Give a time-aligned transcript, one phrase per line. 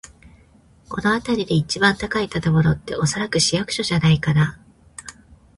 [0.89, 4.59] この辺りで一番高い建物って、おそらく市役所じゃないかな。